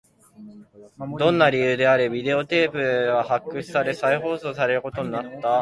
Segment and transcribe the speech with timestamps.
[1.19, 5.49] どんな理由であれ、ビデオテープは発掘され、再放送されることになった